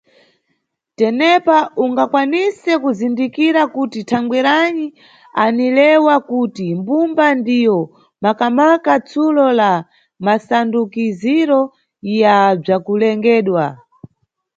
Tenepa 0.97 1.57
ungakwanise 1.83 2.71
kuzindikira 2.83 3.61
kuti 3.75 3.99
thangweranyi 4.09 4.87
anilewa 5.43 6.15
kuti 6.29 6.65
mbumba 6.79 7.25
ndiyo 7.39 7.79
maka-maka 8.23 8.93
tsulo 9.07 9.45
la 9.59 9.71
masandukiziro 10.25 11.61
ya 12.19 12.35
bzakulengedwa. 12.61 13.65